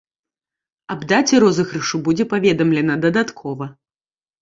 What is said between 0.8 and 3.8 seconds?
Аб даце розыгрышу будзе паведамлена дадаткова.